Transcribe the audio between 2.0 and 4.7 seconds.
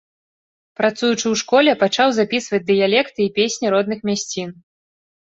запісваць дыялекты і песні родных мясцін.